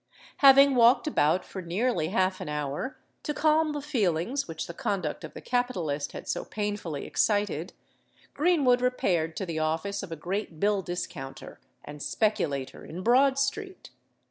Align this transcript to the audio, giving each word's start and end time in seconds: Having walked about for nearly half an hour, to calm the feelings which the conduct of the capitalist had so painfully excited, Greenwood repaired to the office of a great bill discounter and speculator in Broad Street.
Having 0.37 0.73
walked 0.73 1.05
about 1.05 1.45
for 1.45 1.61
nearly 1.61 2.07
half 2.07 2.41
an 2.41 2.49
hour, 2.49 2.97
to 3.21 3.35
calm 3.35 3.71
the 3.71 3.83
feelings 3.83 4.47
which 4.47 4.65
the 4.65 4.73
conduct 4.73 5.23
of 5.23 5.35
the 5.35 5.41
capitalist 5.41 6.13
had 6.13 6.27
so 6.27 6.43
painfully 6.43 7.05
excited, 7.05 7.73
Greenwood 8.33 8.81
repaired 8.81 9.35
to 9.37 9.45
the 9.45 9.59
office 9.59 10.01
of 10.01 10.11
a 10.11 10.15
great 10.15 10.59
bill 10.59 10.81
discounter 10.81 11.59
and 11.85 12.01
speculator 12.01 12.83
in 12.83 13.03
Broad 13.03 13.37
Street. 13.37 13.91